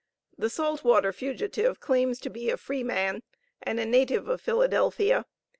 The 0.35 0.49
salt 0.49 0.83
water 0.83 1.13
fugitive 1.13 1.79
claims 1.79 2.19
to 2.21 2.31
be 2.31 2.49
a 2.49 2.57
free 2.57 2.81
man, 2.83 3.21
and 3.61 3.79
a 3.79 3.85
native 3.85 4.27
of 4.27 4.41
Philadelphia. 4.41 5.27